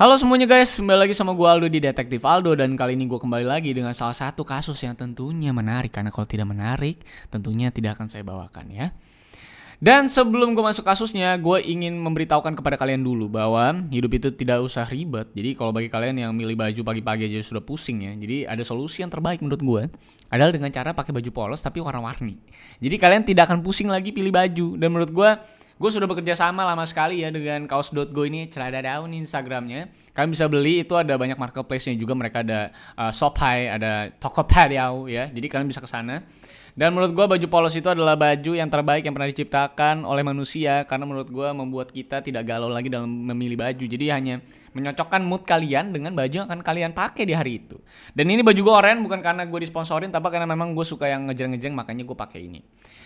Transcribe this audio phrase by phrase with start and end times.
[0.00, 3.20] Halo semuanya guys, kembali lagi sama gue Aldo di Detektif Aldo dan kali ini gue
[3.20, 8.00] kembali lagi dengan salah satu kasus yang tentunya menarik karena kalau tidak menarik tentunya tidak
[8.00, 8.96] akan saya bawakan ya.
[9.76, 14.64] Dan sebelum gue masuk kasusnya, gue ingin memberitahukan kepada kalian dulu bahwa hidup itu tidak
[14.64, 15.28] usah ribet.
[15.36, 19.04] Jadi kalau bagi kalian yang milih baju pagi-pagi aja sudah pusing ya, jadi ada solusi
[19.04, 19.82] yang terbaik menurut gue
[20.32, 22.40] adalah dengan cara pakai baju polos tapi warna-warni.
[22.80, 25.30] Jadi kalian tidak akan pusing lagi pilih baju dan menurut gue
[25.80, 29.88] Gue sudah bekerja sama lama sekali ya dengan kaos.go ini celana daun Instagramnya.
[30.12, 32.68] Kalian bisa beli itu ada banyak marketplace-nya juga mereka ada
[33.00, 35.24] uh, Shopify, ada Tokopedia ya.
[35.32, 36.20] Jadi kalian bisa ke sana.
[36.76, 40.84] Dan menurut gue baju polos itu adalah baju yang terbaik yang pernah diciptakan oleh manusia
[40.86, 43.84] karena menurut gue membuat kita tidak galau lagi dalam memilih baju.
[43.88, 44.44] Jadi hanya
[44.76, 47.80] menyocokkan mood kalian dengan baju yang akan kalian pakai di hari itu.
[48.12, 51.26] Dan ini baju gue oren bukan karena gue disponsorin tapi karena memang gue suka yang
[51.26, 52.60] ngejeng-ngejeng makanya gue pakai ini.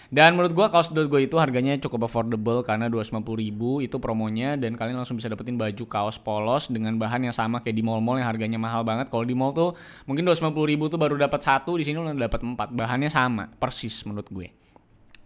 [0.08, 4.76] Dan menurut gue kaos gue itu harganya cukup affordable karena 250 ribu itu promonya dan
[4.76, 8.28] kalian langsung bisa dapetin baju kaos polos dengan bahan yang sama kayak di mall-mall yang
[8.28, 9.08] harganya mahal banget.
[9.08, 9.72] Kalau di mall tuh
[10.04, 12.68] mungkin 250 ribu tuh baru dapat satu, di sini udah dapat empat.
[12.74, 14.64] Bahannya sama persis menurut gue.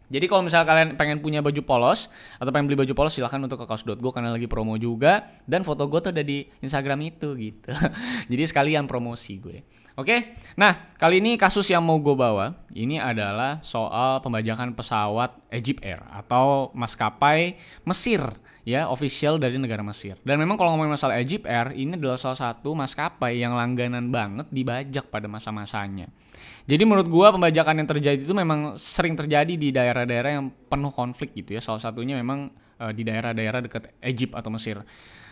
[0.08, 2.08] Jadi kalau misalnya kalian pengen punya baju polos
[2.40, 5.84] atau pengen beli baju polos silahkan untuk ke kaos.go karena lagi promo juga dan foto
[5.84, 7.68] gue tuh ada di Instagram itu gitu.
[8.32, 9.60] Jadi sekalian promosi gue.
[9.98, 15.82] Oke, nah kali ini kasus yang mau gue bawa ini adalah soal pembajakan pesawat Egypt
[15.82, 18.22] Air atau maskapai Mesir
[18.62, 20.20] ya official dari negara Mesir.
[20.22, 24.46] Dan memang kalau ngomongin masalah Egypt Air ini adalah salah satu maskapai yang langganan banget
[24.52, 26.06] dibajak pada masa-masanya.
[26.68, 31.32] Jadi menurut gue pembajakan yang terjadi itu memang sering terjadi di daerah-daerah yang penuh konflik
[31.32, 31.64] gitu ya.
[31.64, 34.84] Salah satunya memang uh, di daerah-daerah dekat Egypt atau Mesir.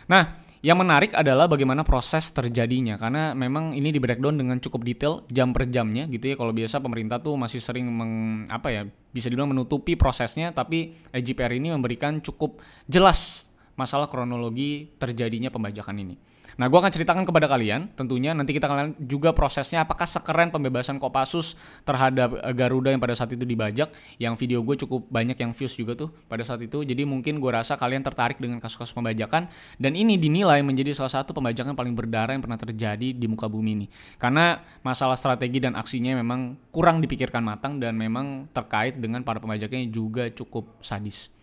[0.09, 5.23] Nah, yang menarik adalah bagaimana proses terjadinya karena memang ini di breakdown dengan cukup detail
[5.31, 6.35] jam per jamnya gitu ya.
[6.35, 8.83] Kalau biasa pemerintah tuh masih sering meng, apa ya
[9.15, 13.46] bisa dibilang menutupi prosesnya tapi EGPR ini memberikan cukup jelas
[13.77, 16.17] masalah kronologi terjadinya pembajakan ini.
[16.57, 20.97] Nah, gue akan ceritakan kepada kalian, tentunya nanti kita akan juga prosesnya apakah sekeren pembebasan
[20.97, 21.53] Kopassus
[21.85, 25.77] terhadap eh, Garuda yang pada saat itu dibajak, yang video gue cukup banyak yang views
[25.77, 26.81] juga tuh pada saat itu.
[26.81, 29.45] Jadi mungkin gue rasa kalian tertarik dengan kasus-kasus pembajakan
[29.77, 33.71] dan ini dinilai menjadi salah satu pembajakan paling berdarah yang pernah terjadi di muka bumi
[33.77, 33.87] ini.
[34.17, 39.85] Karena masalah strategi dan aksinya memang kurang dipikirkan matang dan memang terkait dengan para pembajaknya
[39.93, 41.36] juga cukup sadis.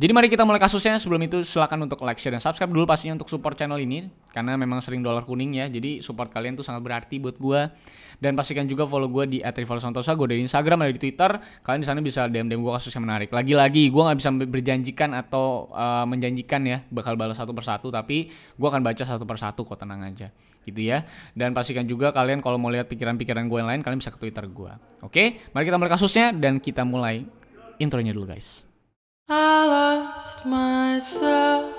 [0.00, 0.96] Jadi mari kita mulai kasusnya.
[0.96, 4.56] Sebelum itu silakan untuk like, share, dan subscribe dulu pastinya untuk support channel ini karena
[4.56, 5.68] memang sering dolar kuning ya.
[5.68, 7.68] Jadi support kalian tuh sangat berarti buat gue.
[8.16, 10.16] Dan pastikan juga follow gue di @rivalsantosa.
[10.16, 11.36] Gue dari Instagram, ada di Twitter.
[11.60, 13.28] Kalian di sana bisa DM DM gue kasus yang menarik.
[13.28, 18.68] Lagi-lagi gue nggak bisa berjanjikan atau uh, menjanjikan ya bakal balas satu persatu, tapi gue
[18.72, 20.32] akan baca satu persatu kok tenang aja
[20.64, 21.04] gitu ya.
[21.36, 24.48] Dan pastikan juga kalian kalau mau lihat pikiran-pikiran gue yang lain, kalian bisa ke Twitter
[24.48, 24.72] gue.
[25.04, 27.20] Oke, mari kita mulai kasusnya dan kita mulai
[27.76, 28.69] intronya dulu guys.
[29.32, 31.72] I lost myself.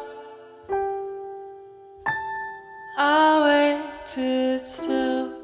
[2.97, 5.40] I waited still.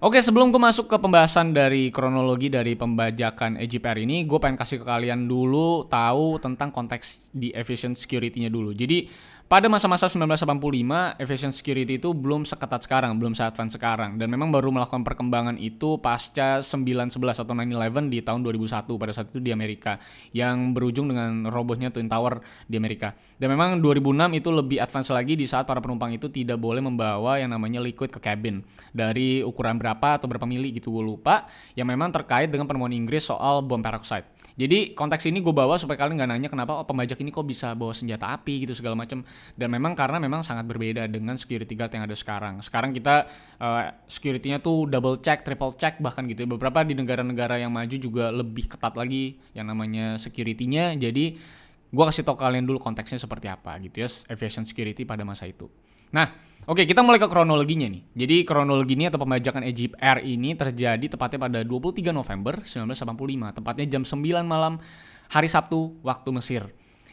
[0.00, 4.80] Oke, sebelum gue masuk ke pembahasan dari kronologi dari pembajakan EGPR ini, gue pengen kasih
[4.80, 8.72] ke kalian dulu tahu tentang konteks di efficient security-nya dulu.
[8.72, 9.04] Jadi,
[9.50, 14.14] pada masa-masa 1985, aviation security itu belum seketat sekarang, belum se-advance sekarang.
[14.14, 19.34] Dan memang baru melakukan perkembangan itu pasca 911 atau 9-11 di tahun 2001 pada saat
[19.34, 19.98] itu di Amerika.
[20.30, 23.10] Yang berujung dengan robohnya Twin Tower di Amerika.
[23.42, 27.42] Dan memang 2006 itu lebih advance lagi di saat para penumpang itu tidak boleh membawa
[27.42, 28.62] yang namanya liquid ke cabin.
[28.94, 31.50] Dari ukuran berapa atau berapa mili gitu gue lupa.
[31.74, 34.28] Yang memang terkait dengan penemuan Inggris soal bom peroxide.
[34.60, 37.72] Jadi konteks ini gue bawa supaya kalian nggak nanya kenapa oh, pembajak ini kok bisa
[37.72, 39.24] bawa senjata api gitu segala macam.
[39.56, 42.60] Dan memang karena memang sangat berbeda dengan security guard yang ada sekarang.
[42.60, 43.24] Sekarang kita
[43.56, 46.44] uh, security-nya tuh double check, triple check bahkan gitu.
[46.44, 46.48] Ya.
[46.50, 50.92] Beberapa di negara-negara yang maju juga lebih ketat lagi yang namanya security-nya.
[50.98, 51.40] Jadi
[51.90, 55.66] gue kasih tau kalian dulu konteksnya seperti apa gitu ya aviation security pada masa itu.
[56.10, 56.26] Nah,
[56.66, 58.02] oke kita mulai ke kronologinya nih.
[58.14, 63.86] Jadi kronologi ini atau pembajakan Egypt Air ini terjadi tepatnya pada 23 November 1985, tepatnya
[63.86, 64.82] jam 9 malam
[65.30, 66.62] hari Sabtu waktu Mesir.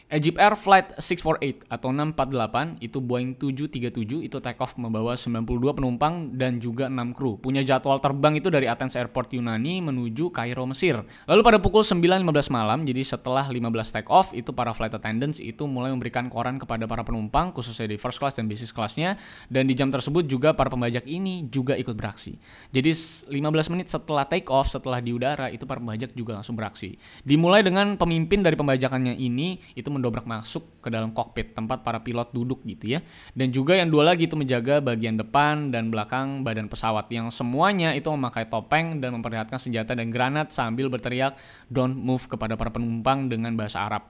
[0.07, 5.43] Egypt Air Flight 648 atau 648 itu Boeing 737 itu take off membawa 92
[5.75, 7.35] penumpang dan juga 6 kru.
[7.35, 11.03] Punya jadwal terbang itu dari Athens Airport Yunani menuju Kairo Mesir.
[11.27, 12.23] Lalu pada pukul 9.15
[12.55, 16.87] malam jadi setelah 15 take off itu para flight attendants itu mulai memberikan koran kepada
[16.87, 19.19] para penumpang khususnya di first class dan business classnya
[19.51, 22.39] dan di jam tersebut juga para pembajak ini juga ikut beraksi.
[22.71, 22.95] Jadi
[23.27, 26.95] 15 menit setelah take off setelah di udara itu para pembajak juga langsung beraksi.
[27.27, 32.29] Dimulai dengan pemimpin dari pembajakannya ini itu mendobrak masuk ke dalam kokpit tempat para pilot
[32.31, 32.99] duduk gitu ya.
[33.33, 37.97] Dan juga yang dua lagi itu menjaga bagian depan dan belakang badan pesawat yang semuanya
[37.97, 41.35] itu memakai topeng dan memperlihatkan senjata dan granat sambil berteriak
[41.67, 44.07] don't move kepada para penumpang dengan bahasa Arab.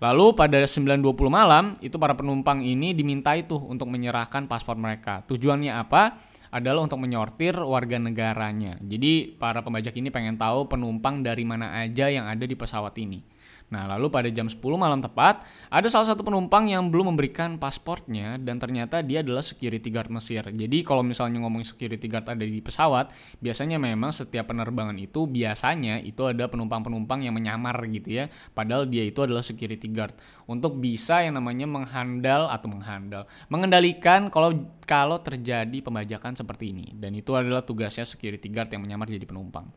[0.00, 5.20] Lalu pada 9.20 malam itu para penumpang ini diminta itu untuk menyerahkan paspor mereka.
[5.28, 6.32] Tujuannya apa?
[6.50, 8.74] adalah untuk menyortir warga negaranya.
[8.82, 13.22] Jadi para pembajak ini pengen tahu penumpang dari mana aja yang ada di pesawat ini.
[13.70, 18.34] Nah, lalu pada jam 10 malam tepat, ada salah satu penumpang yang belum memberikan pasportnya
[18.42, 20.42] dan ternyata dia adalah security guard Mesir.
[20.42, 26.02] Jadi kalau misalnya ngomong security guard ada di pesawat, biasanya memang setiap penerbangan itu biasanya
[26.02, 28.24] itu ada penumpang-penumpang yang menyamar gitu ya.
[28.50, 30.18] Padahal dia itu adalah security guard
[30.50, 36.90] untuk bisa yang namanya menghandal atau menghandal, mengendalikan kalau kalau terjadi pembajakan seperti ini.
[36.98, 39.70] Dan itu adalah tugasnya security guard yang menyamar jadi penumpang.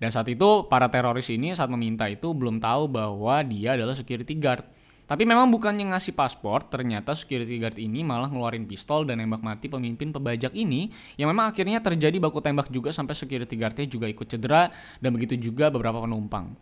[0.00, 4.32] Dan saat itu para teroris ini saat meminta itu belum tahu bahwa dia adalah security
[4.40, 4.64] guard.
[5.04, 9.66] Tapi memang bukannya ngasih paspor, ternyata security guard ini malah ngeluarin pistol dan nembak mati
[9.66, 10.88] pemimpin pembajak ini
[11.18, 14.70] yang memang akhirnya terjadi baku tembak juga sampai security guardnya juga ikut cedera
[15.02, 16.54] dan begitu juga beberapa penumpang.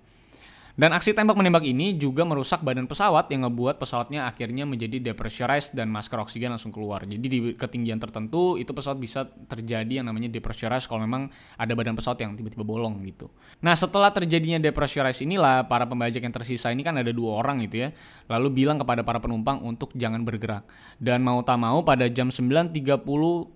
[0.79, 5.75] Dan aksi tembak menembak ini juga merusak badan pesawat yang ngebuat pesawatnya akhirnya menjadi depressurized
[5.75, 7.03] dan masker oksigen langsung keluar.
[7.03, 11.99] Jadi di ketinggian tertentu itu pesawat bisa terjadi yang namanya depressurized kalau memang ada badan
[11.99, 13.27] pesawat yang tiba-tiba bolong gitu.
[13.59, 17.83] Nah setelah terjadinya depressurized inilah para pembajak yang tersisa ini kan ada dua orang gitu
[17.83, 17.91] ya.
[18.31, 20.63] Lalu bilang kepada para penumpang untuk jangan bergerak.
[21.03, 23.03] Dan mau tak mau pada jam 9.30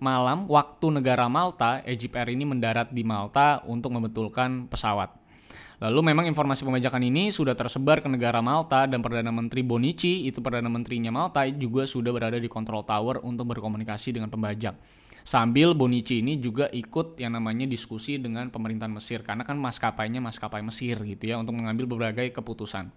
[0.03, 5.22] malam waktu negara Malta, Egypt Air ini mendarat di Malta untuk membetulkan pesawat.
[5.81, 10.43] Lalu memang informasi pembajakan ini sudah tersebar ke negara Malta dan Perdana Menteri Bonici, itu
[10.43, 14.77] Perdana Menterinya Malta, juga sudah berada di control tower untuk berkomunikasi dengan pembajak.
[15.23, 20.59] Sambil Bonici ini juga ikut yang namanya diskusi dengan pemerintahan Mesir karena kan maskapainya maskapai
[20.59, 22.91] Mesir gitu ya untuk mengambil berbagai keputusan.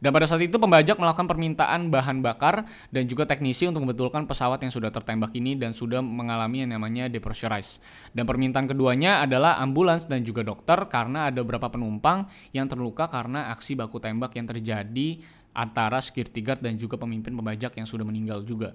[0.00, 4.64] Dan pada saat itu pembajak melakukan permintaan bahan bakar dan juga teknisi untuk membetulkan pesawat
[4.64, 7.84] yang sudah tertembak ini dan sudah mengalami yang namanya depressurize.
[8.16, 12.24] Dan permintaan keduanya adalah ambulans dan juga dokter karena ada beberapa penumpang
[12.56, 15.20] yang terluka karena aksi baku tembak yang terjadi
[15.52, 18.72] antara security guard dan juga pemimpin pembajak yang sudah meninggal juga.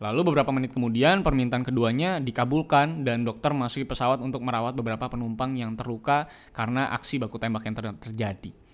[0.00, 5.60] Lalu beberapa menit kemudian permintaan keduanya dikabulkan dan dokter masuki pesawat untuk merawat beberapa penumpang
[5.60, 6.24] yang terluka
[6.56, 8.69] karena aksi baku tembak yang ter terjadi.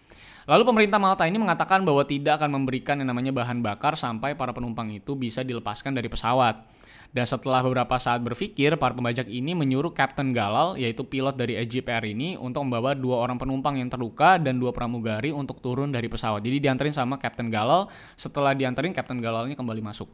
[0.46, 4.54] Lalu pemerintah Malta ini mengatakan bahwa tidak akan memberikan yang namanya bahan bakar sampai para
[4.54, 6.62] penumpang itu bisa dilepaskan dari pesawat.
[7.10, 11.90] Dan setelah beberapa saat berpikir, para pembajak ini menyuruh Captain Galal, yaitu pilot dari Egypt
[11.90, 16.06] Air ini, untuk membawa dua orang penumpang yang terluka dan dua pramugari untuk turun dari
[16.06, 16.38] pesawat.
[16.38, 20.06] Jadi diantarin sama Captain Galal, setelah diantarin Captain Galalnya kembali masuk.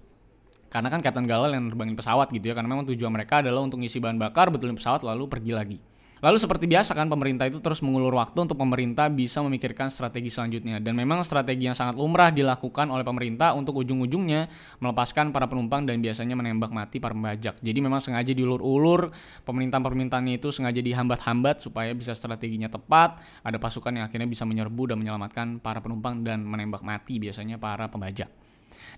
[0.72, 3.84] Karena kan Captain Galal yang nerbangin pesawat gitu ya, karena memang tujuan mereka adalah untuk
[3.84, 5.91] ngisi bahan bakar, betulin pesawat, lalu pergi lagi.
[6.22, 10.78] Lalu seperti biasa kan pemerintah itu terus mengulur waktu untuk pemerintah bisa memikirkan strategi selanjutnya
[10.78, 14.46] dan memang strategi yang sangat lumrah dilakukan oleh pemerintah untuk ujung-ujungnya
[14.78, 17.58] melepaskan para penumpang dan biasanya menembak mati para pembajak.
[17.58, 19.10] Jadi memang sengaja diulur-ulur,
[19.42, 25.02] pemerintah-pemerintahnya itu sengaja dihambat-hambat supaya bisa strateginya tepat, ada pasukan yang akhirnya bisa menyerbu dan
[25.02, 28.30] menyelamatkan para penumpang dan menembak mati biasanya para pembajak.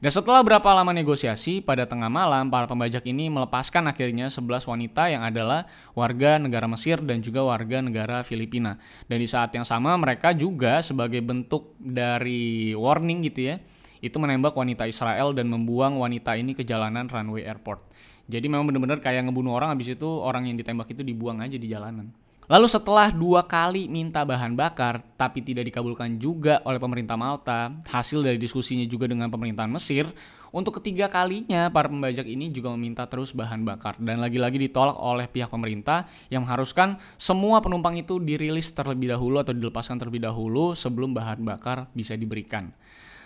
[0.02, 5.08] Dan setelah berapa lama negosiasi, pada tengah malam para pembajak ini melepaskan akhirnya 11 wanita
[5.08, 5.64] yang adalah
[5.96, 8.76] warga negara Mesir dan juga warga negara Filipina.
[9.08, 13.56] Dan di saat yang sama mereka juga sebagai bentuk dari warning gitu ya,
[14.04, 17.80] itu menembak wanita Israel dan membuang wanita ini ke jalanan runway airport.
[18.24, 21.68] Jadi memang benar-benar kayak ngebunuh orang habis itu orang yang ditembak itu dibuang aja di
[21.68, 22.23] jalanan.
[22.44, 28.20] Lalu setelah dua kali minta bahan bakar tapi tidak dikabulkan juga oleh pemerintah Malta, hasil
[28.20, 30.12] dari diskusinya juga dengan pemerintahan Mesir,
[30.52, 35.24] untuk ketiga kalinya para pembajak ini juga meminta terus bahan bakar dan lagi-lagi ditolak oleh
[35.24, 41.17] pihak pemerintah yang mengharuskan semua penumpang itu dirilis terlebih dahulu atau dilepaskan terlebih dahulu sebelum
[41.17, 42.77] bahan bakar bisa diberikan.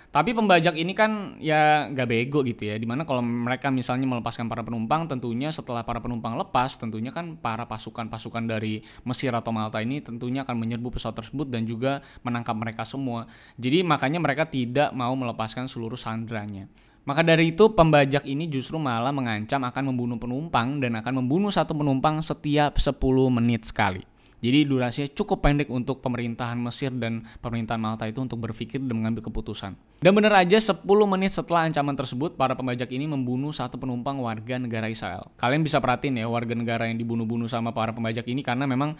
[0.08, 2.80] Tapi pembajak ini kan ya gak bego gitu ya.
[2.80, 7.36] Di mana kalau mereka misalnya melepaskan para penumpang, tentunya setelah para penumpang lepas, tentunya kan
[7.36, 12.56] para pasukan-pasukan dari Mesir atau Malta ini tentunya akan menyerbu pesawat tersebut dan juga menangkap
[12.56, 13.28] mereka semua.
[13.60, 16.72] Jadi makanya mereka tidak mau melepaskan seluruh sandranya.
[17.04, 21.72] Maka dari itu pembajak ini justru malah mengancam akan membunuh penumpang dan akan membunuh satu
[21.72, 22.96] penumpang setiap 10
[23.32, 24.04] menit sekali.
[24.38, 29.26] Jadi durasinya cukup pendek untuk pemerintahan Mesir dan pemerintahan Malta itu untuk berpikir dan mengambil
[29.26, 29.74] keputusan.
[29.98, 34.62] Dan benar aja 10 menit setelah ancaman tersebut, para pembajak ini membunuh satu penumpang warga
[34.62, 35.26] negara Israel.
[35.34, 38.94] Kalian bisa perhatiin ya warga negara yang dibunuh-bunuh sama para pembajak ini karena memang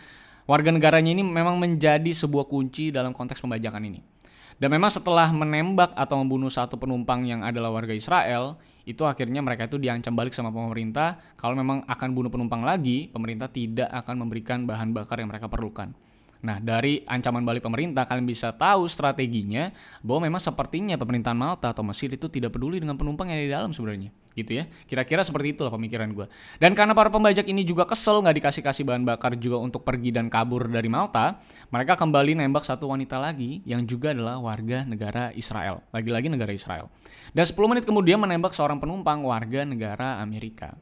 [0.51, 4.18] warga negaranya ini memang menjadi sebuah kunci dalam konteks pembajakan ini.
[4.59, 9.71] Dan memang setelah menembak atau membunuh satu penumpang yang adalah warga Israel, itu akhirnya mereka
[9.71, 14.67] itu diancam balik sama pemerintah kalau memang akan bunuh penumpang lagi, pemerintah tidak akan memberikan
[14.67, 15.95] bahan bakar yang mereka perlukan.
[16.39, 19.75] Nah, dari ancaman balik pemerintah, kalian bisa tahu strateginya
[20.07, 23.53] bahwa memang sepertinya pemerintahan Malta atau Mesir itu tidak peduli dengan penumpang yang ada di
[23.53, 24.15] dalam sebenarnya.
[24.39, 24.71] Gitu ya.
[24.87, 26.31] Kira-kira seperti itulah pemikiran gue.
[26.63, 30.31] Dan karena para pembajak ini juga kesel nggak dikasih-kasih bahan bakar juga untuk pergi dan
[30.31, 31.43] kabur dari Malta,
[31.75, 35.83] mereka kembali nembak satu wanita lagi yang juga adalah warga negara Israel.
[35.91, 36.87] Lagi-lagi negara Israel.
[37.35, 40.79] Dan 10 menit kemudian menembak seorang penumpang warga negara Amerika.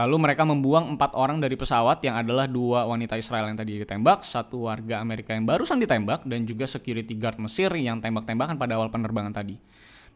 [0.00, 4.24] Lalu mereka membuang empat orang dari pesawat yang adalah dua wanita Israel yang tadi ditembak,
[4.24, 8.88] satu warga Amerika yang barusan ditembak, dan juga security guard Mesir yang tembak-tembakan pada awal
[8.88, 9.60] penerbangan tadi.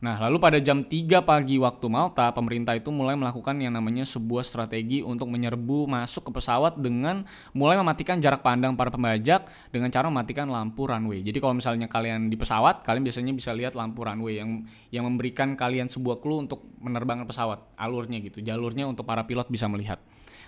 [0.02, 4.44] Nah, lalu pada jam 3 pagi waktu Malta, pemerintah itu mulai melakukan yang namanya sebuah
[4.44, 7.24] strategi untuk menyerbu masuk ke pesawat dengan
[7.56, 11.24] mulai mematikan jarak pandang para pembajak dengan cara mematikan lampu runway.
[11.24, 15.56] Jadi kalau misalnya kalian di pesawat, kalian biasanya bisa lihat lampu runway yang yang memberikan
[15.56, 20.02] kalian sebuah clue untuk menerbangkan pesawat, alurnya gitu, jalurnya untuk para pilot bisa melihat.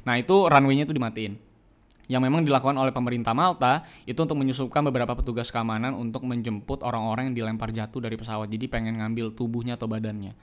[0.04, 1.45] Nah, itu runway-nya itu dimatiin
[2.06, 7.30] yang memang dilakukan oleh pemerintah Malta itu untuk menyusupkan beberapa petugas keamanan untuk menjemput orang-orang
[7.30, 8.46] yang dilempar jatuh dari pesawat.
[8.46, 10.38] Jadi pengen ngambil tubuhnya atau badannya.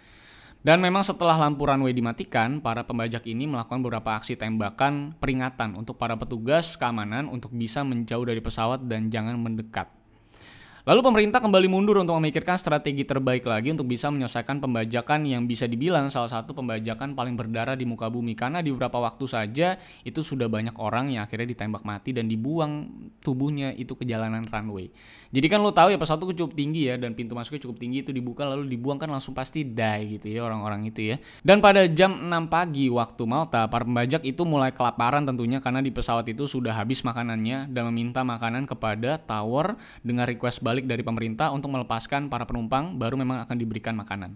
[0.64, 6.00] Dan memang setelah lampu runway dimatikan, para pembajak ini melakukan beberapa aksi tembakan peringatan untuk
[6.00, 10.03] para petugas keamanan untuk bisa menjauh dari pesawat dan jangan mendekat.
[10.84, 15.64] Lalu pemerintah kembali mundur untuk memikirkan strategi terbaik lagi untuk bisa menyelesaikan pembajakan yang bisa
[15.64, 20.20] dibilang salah satu pembajakan paling berdarah di muka bumi karena di beberapa waktu saja itu
[20.20, 22.92] sudah banyak orang yang akhirnya ditembak mati dan dibuang
[23.24, 24.92] tubuhnya itu ke jalanan runway.
[25.32, 28.04] Jadi kan lo tahu ya pesawat itu cukup tinggi ya dan pintu masuknya cukup tinggi
[28.04, 31.18] itu dibuka lalu dibuang kan langsung pasti die gitu ya orang-orang itu ya.
[31.48, 35.96] Dan pada jam 6 pagi waktu Malta para pembajak itu mulai kelaparan tentunya karena di
[35.96, 41.54] pesawat itu sudah habis makanannya dan meminta makanan kepada tower dengan request balik dari pemerintah
[41.54, 44.34] untuk melepaskan para penumpang baru memang akan diberikan makanan.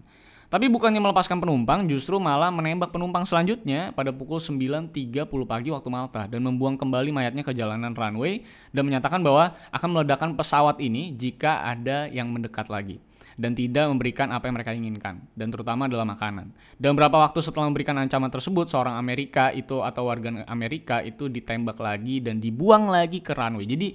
[0.48, 6.24] Tapi bukannya melepaskan penumpang, justru malah menembak penumpang selanjutnya pada pukul 9.30 pagi waktu Malta
[6.24, 8.40] dan membuang kembali mayatnya ke jalanan runway
[8.72, 12.96] dan menyatakan bahwa akan meledakkan pesawat ini jika ada yang mendekat lagi
[13.36, 16.48] dan tidak memberikan apa yang mereka inginkan dan terutama adalah makanan.
[16.80, 21.76] Dan beberapa waktu setelah memberikan ancaman tersebut, seorang Amerika itu atau warga Amerika itu ditembak
[21.76, 23.68] lagi dan dibuang lagi ke runway.
[23.68, 23.94] Jadi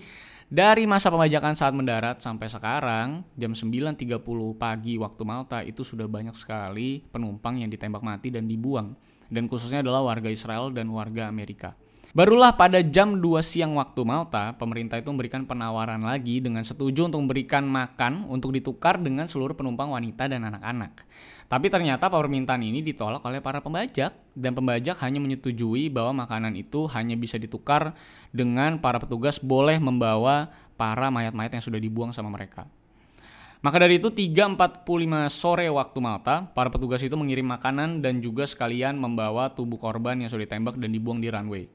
[0.54, 4.22] dari masa pembajakan saat mendarat sampai sekarang, jam 9.30
[4.54, 8.94] pagi waktu Malta itu sudah banyak sekali penumpang yang ditembak mati dan dibuang.
[9.34, 11.74] Dan khususnya adalah warga Israel dan warga Amerika.
[12.14, 17.26] Barulah pada jam 2 siang waktu Malta, pemerintah itu memberikan penawaran lagi dengan setuju untuk
[17.26, 21.10] memberikan makan untuk ditukar dengan seluruh penumpang wanita dan anak-anak.
[21.50, 26.86] Tapi ternyata permintaan ini ditolak oleh para pembajak dan pembajak hanya menyetujui bahwa makanan itu
[26.94, 27.98] hanya bisa ditukar
[28.30, 32.70] dengan para petugas boleh membawa para mayat-mayat yang sudah dibuang sama mereka.
[33.66, 34.86] Maka dari itu 3.45
[35.34, 40.30] sore waktu Malta, para petugas itu mengirim makanan dan juga sekalian membawa tubuh korban yang
[40.30, 41.66] sudah ditembak dan dibuang di runway.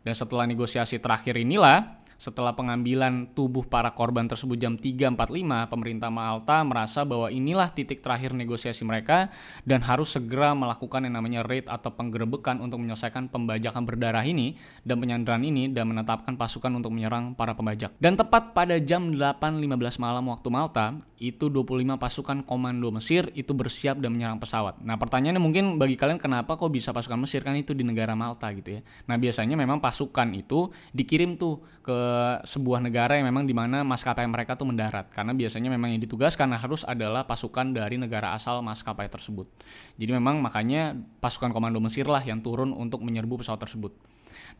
[0.00, 5.16] Dan setelah negosiasi terakhir inilah, setelah pengambilan tubuh para korban tersebut jam 3.45,
[5.72, 9.32] pemerintah Malta merasa bahwa inilah titik terakhir negosiasi mereka
[9.64, 15.00] dan harus segera melakukan yang namanya raid atau penggerebekan untuk menyelesaikan pembajakan berdarah ini dan
[15.00, 17.96] penyanderaan ini dan menetapkan pasukan untuk menyerang para pembajak.
[17.96, 24.00] Dan tepat pada jam 8.15 malam waktu Malta, itu 25 pasukan komando Mesir itu bersiap
[24.00, 24.80] dan menyerang pesawat.
[24.80, 28.48] Nah pertanyaannya mungkin bagi kalian kenapa kok bisa pasukan Mesir kan itu di negara Malta
[28.56, 28.80] gitu ya.
[29.04, 32.09] Nah biasanya memang pasukan itu dikirim tuh ke
[32.46, 36.52] sebuah negara yang memang di mana maskapai mereka tuh mendarat karena biasanya memang yang ditugaskan
[36.54, 39.48] harus adalah pasukan dari negara asal maskapai tersebut.
[39.96, 43.92] Jadi memang makanya pasukan komando Mesir lah yang turun untuk menyerbu pesawat tersebut.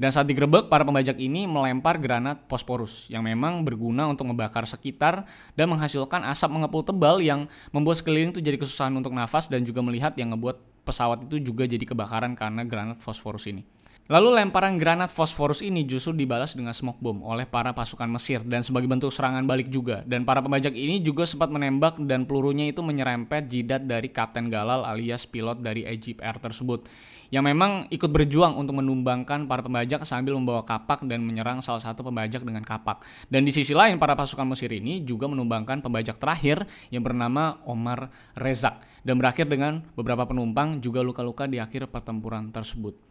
[0.01, 5.29] Dan saat digerebek, para pembajak ini melempar granat posporus yang memang berguna untuk membakar sekitar
[5.55, 9.85] dan menghasilkan asap mengepul tebal yang membuat sekeliling itu jadi kesusahan untuk nafas dan juga
[9.85, 13.63] melihat yang ngebuat pesawat itu juga jadi kebakaran karena granat fosforus ini.
[14.11, 18.67] Lalu lemparan granat fosforus ini justru dibalas dengan smoke bomb oleh para pasukan Mesir dan
[18.67, 20.03] sebagai bentuk serangan balik juga.
[20.03, 24.83] Dan para pembajak ini juga sempat menembak dan pelurunya itu menyerempet jidat dari Kapten Galal
[24.83, 26.91] alias pilot dari Egypt Air tersebut.
[27.31, 32.03] Yang memang ikut berjuang untuk menumbangkan para pembajak sambil membawa kapak dan menyerang salah satu
[32.03, 33.07] pembajak dengan kapak.
[33.31, 38.11] Dan di sisi lain para pasukan Mesir ini juga menumbangkan pembajak terakhir yang bernama Omar
[38.35, 38.83] Rezak.
[39.07, 43.07] Dan berakhir dengan beberapa penumpang juga luka-luka di akhir pertempuran tersebut.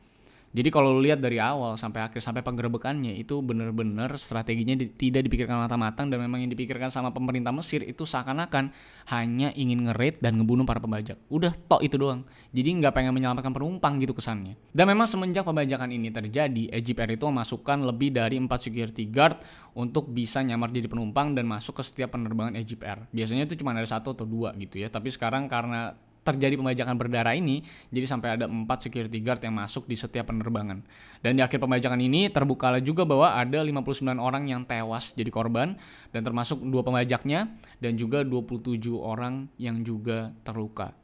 [0.50, 5.30] Jadi kalau lu lihat dari awal sampai akhir sampai penggerebekannya itu benar-benar strateginya di, tidak
[5.30, 8.74] dipikirkan matang-matang dan memang yang dipikirkan sama pemerintah Mesir itu seakan-akan
[9.14, 11.22] hanya ingin ngerit dan ngebunuh para pembajak.
[11.30, 12.26] Udah tok itu doang.
[12.50, 14.58] Jadi nggak pengen menyelamatkan penumpang gitu kesannya.
[14.74, 19.46] Dan memang semenjak pembajakan ini terjadi, Egypt Air itu memasukkan lebih dari 4 security guard
[19.78, 23.06] untuk bisa nyamar jadi penumpang dan masuk ke setiap penerbangan Egypt Air.
[23.14, 24.90] Biasanya itu cuma ada satu atau dua gitu ya.
[24.90, 25.94] Tapi sekarang karena
[26.36, 30.84] terjadi pembajakan berdarah ini, jadi sampai ada empat security guard yang masuk di setiap penerbangan.
[31.24, 35.80] Dan di akhir pembajakan ini terbuka juga bahwa ada 59 orang yang tewas jadi korban
[36.12, 40.99] dan termasuk dua pembajaknya dan juga 27 orang yang juga terluka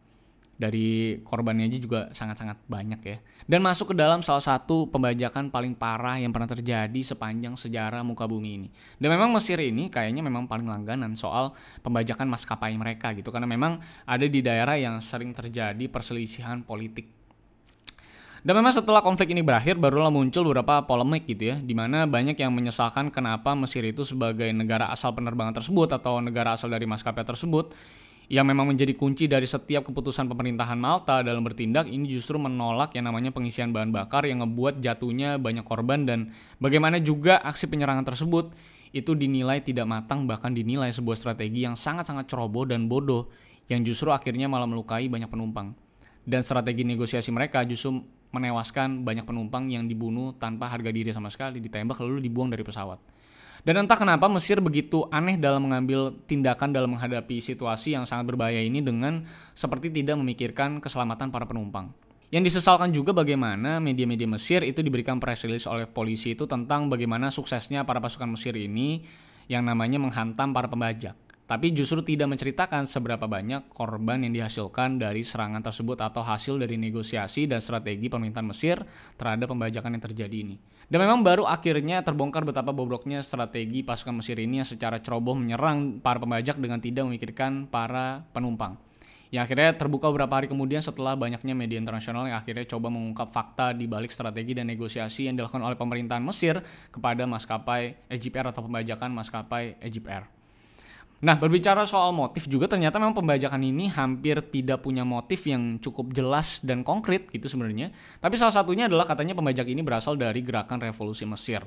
[0.56, 3.18] dari korbannya aja juga sangat-sangat banyak ya.
[3.44, 8.24] Dan masuk ke dalam salah satu pembajakan paling parah yang pernah terjadi sepanjang sejarah muka
[8.24, 8.70] bumi ini.
[8.96, 11.52] Dan memang Mesir ini kayaknya memang paling langganan soal
[11.84, 17.12] pembajakan maskapai mereka gitu karena memang ada di daerah yang sering terjadi perselisihan politik.
[18.46, 22.38] Dan memang setelah konflik ini berakhir barulah muncul beberapa polemik gitu ya, di mana banyak
[22.38, 27.26] yang menyesalkan kenapa Mesir itu sebagai negara asal penerbangan tersebut atau negara asal dari maskapai
[27.26, 27.74] tersebut
[28.26, 33.06] yang memang menjadi kunci dari setiap keputusan pemerintahan Malta dalam bertindak ini justru menolak yang
[33.06, 38.54] namanya pengisian bahan bakar yang ngebuat jatuhnya banyak korban dan bagaimana juga aksi penyerangan tersebut
[38.96, 43.28] itu dinilai tidak matang bahkan dinilai sebuah strategi yang sangat-sangat ceroboh dan bodoh
[43.68, 45.74] yang justru akhirnya malah melukai banyak penumpang.
[46.26, 48.02] Dan strategi negosiasi mereka justru
[48.34, 52.98] menewaskan banyak penumpang yang dibunuh tanpa harga diri sama sekali, ditembak lalu dibuang dari pesawat.
[53.66, 58.62] Dan entah kenapa Mesir begitu aneh dalam mengambil tindakan dalam menghadapi situasi yang sangat berbahaya
[58.62, 59.26] ini dengan
[59.58, 61.90] seperti tidak memikirkan keselamatan para penumpang.
[62.30, 67.34] Yang disesalkan juga bagaimana media-media Mesir itu diberikan press release oleh polisi itu tentang bagaimana
[67.34, 69.02] suksesnya para pasukan Mesir ini
[69.50, 75.22] yang namanya menghantam para pembajak tapi justru tidak menceritakan seberapa banyak korban yang dihasilkan dari
[75.22, 78.82] serangan tersebut atau hasil dari negosiasi dan strategi pemerintahan Mesir
[79.14, 80.58] terhadap pembajakan yang terjadi ini.
[80.90, 86.02] Dan memang baru akhirnya terbongkar betapa bobroknya strategi pasukan Mesir ini yang secara ceroboh menyerang
[86.02, 88.82] para pembajak dengan tidak memikirkan para penumpang.
[89.30, 93.74] Yang akhirnya terbuka beberapa hari kemudian setelah banyaknya media internasional yang akhirnya coba mengungkap fakta
[93.74, 98.66] di balik strategi dan negosiasi yang dilakukan oleh pemerintahan Mesir kepada maskapai Egypt Air atau
[98.66, 100.35] pembajakan maskapai Egypt Air.
[101.24, 106.12] Nah, berbicara soal motif juga ternyata memang pembajakan ini hampir tidak punya motif yang cukup
[106.12, 107.96] jelas dan konkret gitu sebenarnya.
[108.20, 111.64] Tapi salah satunya adalah katanya pembajak ini berasal dari gerakan revolusi Mesir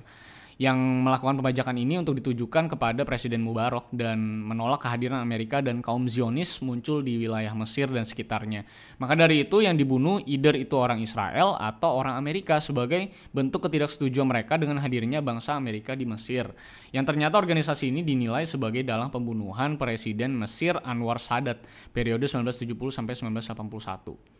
[0.59, 6.11] yang melakukan pembajakan ini untuk ditujukan kepada Presiden Mubarak dan menolak kehadiran Amerika dan kaum
[6.11, 8.67] Zionis muncul di wilayah Mesir dan sekitarnya.
[8.99, 14.27] Maka dari itu yang dibunuh either itu orang Israel atau orang Amerika sebagai bentuk ketidaksetujuan
[14.27, 16.51] mereka dengan hadirnya bangsa Amerika di Mesir.
[16.91, 21.63] Yang ternyata organisasi ini dinilai sebagai dalam pembunuhan Presiden Mesir Anwar Sadat
[21.95, 24.39] periode 1970 sampai 1981.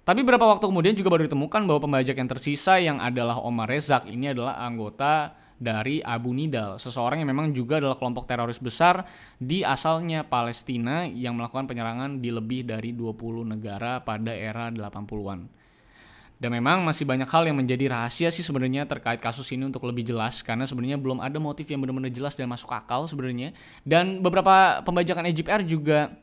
[0.00, 4.08] Tapi beberapa waktu kemudian juga baru ditemukan bahwa pembajak yang tersisa yang adalah Omar Rezak
[4.08, 9.04] ini adalah anggota dari Abu Nidal, seseorang yang memang juga adalah kelompok teroris besar
[9.36, 15.60] di asalnya Palestina yang melakukan penyerangan di lebih dari 20 negara pada era 80-an.
[16.40, 20.08] Dan memang masih banyak hal yang menjadi rahasia sih sebenarnya terkait kasus ini untuk lebih
[20.08, 23.52] jelas karena sebenarnya belum ada motif yang benar-benar jelas dan masuk akal sebenarnya.
[23.84, 26.16] Dan beberapa pembajakan Egypt Air juga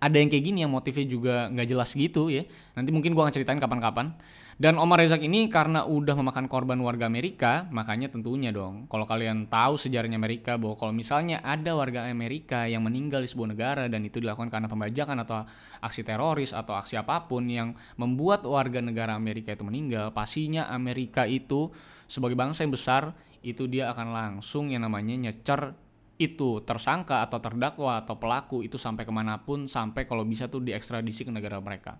[0.00, 2.48] ada yang kayak gini yang motifnya juga nggak jelas gitu ya.
[2.72, 4.16] Nanti mungkin gua akan ceritain kapan-kapan.
[4.54, 9.50] Dan Omar Rezak ini karena udah memakan korban warga Amerika, makanya tentunya dong, kalau kalian
[9.50, 14.06] tahu sejarahnya Amerika bahwa kalau misalnya ada warga Amerika yang meninggal di sebuah negara dan
[14.06, 15.42] itu dilakukan karena pembajakan atau
[15.82, 21.26] aksi teroris atau aksi apa pun yang membuat warga negara Amerika itu meninggal, pastinya Amerika
[21.26, 21.74] itu
[22.06, 23.10] sebagai bangsa yang besar
[23.42, 25.74] itu dia akan langsung yang namanya nyecer
[26.14, 30.62] itu tersangka atau terdakwa atau pelaku itu sampai ke mana pun sampai kalau bisa tuh
[30.62, 31.98] diekstradisi ke negara mereka.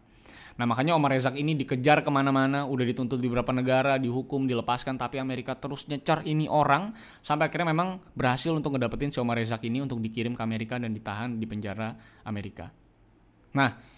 [0.55, 4.95] Nah makanya Omar Rezak ini dikejar ke mana-mana, udah dituntut di beberapa negara, dihukum, dilepaskan,
[4.95, 6.95] tapi Amerika terus nyecar ini orang
[7.27, 10.95] sampai akhirnya memang berhasil untuk ngedapetin si Omar Rezak ini untuk dikirim ke Amerika dan
[10.95, 12.71] ditahan di penjara Amerika.
[13.59, 13.94] Nah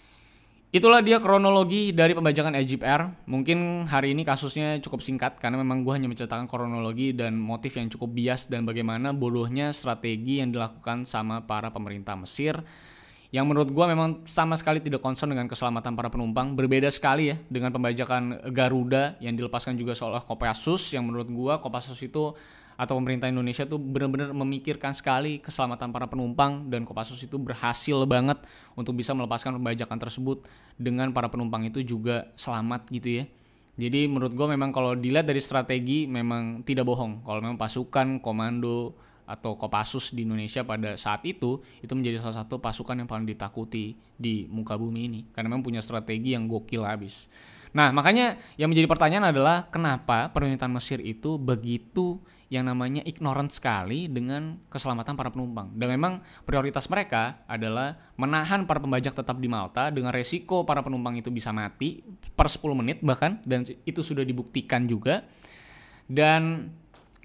[0.77, 3.09] itulah dia kronologi dari pembajakan Egypt Air.
[3.25, 7.89] Mungkin hari ini kasusnya cukup singkat karena memang gue hanya menceritakan kronologi dan motif yang
[7.89, 12.61] cukup bias dan bagaimana bodohnya strategi yang dilakukan sama para pemerintah Mesir.
[13.27, 16.55] Yang menurut gue memang sama sekali tidak concern dengan keselamatan para penumpang.
[16.55, 20.95] Berbeda sekali ya dengan pembajakan Garuda yang dilepaskan juga oleh Kopassus.
[20.95, 22.31] Yang menurut gue Kopassus itu
[22.77, 28.37] atau pemerintah Indonesia tuh benar-benar memikirkan sekali keselamatan para penumpang dan Kopassus itu berhasil banget
[28.77, 30.45] untuk bisa melepaskan pembajakan tersebut
[30.77, 33.25] dengan para penumpang itu juga selamat gitu ya.
[33.77, 37.25] Jadi menurut gue memang kalau dilihat dari strategi memang tidak bohong.
[37.25, 38.93] Kalau memang pasukan komando
[39.27, 43.97] atau Kopassus di Indonesia pada saat itu itu menjadi salah satu pasukan yang paling ditakuti
[44.17, 45.19] di muka bumi ini.
[45.33, 47.25] Karena memang punya strategi yang gokil habis.
[47.75, 54.07] Nah, makanya yang menjadi pertanyaan adalah kenapa pemerintahan Mesir itu begitu yang namanya ignorant sekali
[54.07, 55.67] dengan keselamatan para penumpang.
[55.75, 61.19] Dan memang prioritas mereka adalah menahan para pembajak tetap di Malta dengan resiko para penumpang
[61.19, 65.27] itu bisa mati per 10 menit bahkan dan itu sudah dibuktikan juga.
[66.07, 66.71] Dan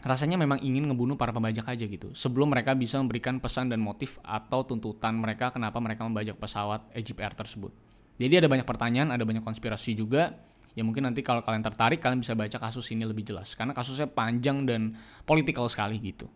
[0.02, 4.18] rasanya memang ingin ngebunuh para pembajak aja gitu sebelum mereka bisa memberikan pesan dan motif
[4.26, 7.70] atau tuntutan mereka kenapa mereka membajak pesawat Egypt Air tersebut.
[8.18, 10.34] Jadi ada banyak pertanyaan, ada banyak konspirasi juga.
[10.72, 14.08] Ya mungkin nanti kalau kalian tertarik kalian bisa baca kasus ini lebih jelas karena kasusnya
[14.08, 14.96] panjang dan
[15.28, 16.32] politikal sekali gitu.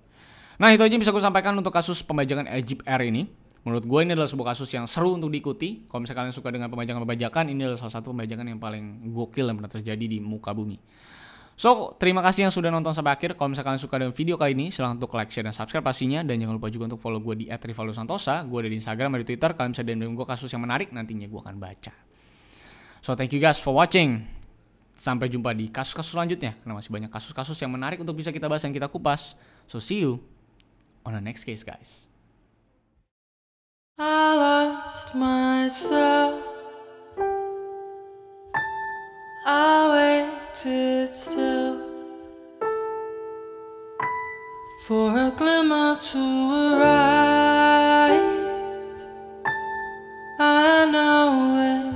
[0.57, 3.29] Nah itu aja yang bisa gue sampaikan untuk kasus pembajakan Egypt Air ini.
[3.66, 5.90] Menurut gue ini adalah sebuah kasus yang seru untuk diikuti.
[5.90, 9.59] Kalau misalnya kalian suka dengan pembajakan-pembajakan, ini adalah salah satu pembajakan yang paling gokil yang
[9.59, 10.79] pernah terjadi di muka bumi.
[11.59, 13.35] So, terima kasih yang sudah nonton sampai akhir.
[13.35, 16.22] Kalau misalkan suka dengan video kali ini, silahkan untuk like, share, dan subscribe pastinya.
[16.22, 18.46] Dan jangan lupa juga untuk follow gue di @rivaldosantosa.
[18.46, 19.51] Gue ada di Instagram, ada di Twitter.
[19.51, 21.92] Kalian bisa DM gue kasus yang menarik, nantinya gue akan baca.
[23.06, 24.26] So thank you guys for watching.
[24.98, 28.66] Sampai jumpa di kasus-kasus selanjutnya karena masih banyak kasus-kasus yang menarik untuk bisa kita bahas
[28.66, 29.38] dan kita kupas.
[29.70, 30.18] So see you
[31.06, 32.10] on the next case guys.
[34.02, 36.42] I lost myself.
[39.46, 41.78] I waited still
[44.90, 46.24] for a glimmer to
[46.74, 48.34] arrive.
[50.42, 51.30] I know
[51.62, 51.95] it.